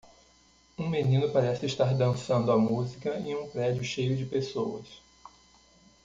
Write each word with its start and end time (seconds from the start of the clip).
Um 0.79 0.89
menino 0.89 1.31
parece 1.31 1.67
estar 1.67 1.93
dançando 1.95 2.51
a 2.51 2.57
música 2.57 3.19
em 3.19 3.35
um 3.35 3.47
prédio 3.47 3.83
cheio 3.83 4.17
de 4.17 4.25
pessoas. 4.25 4.87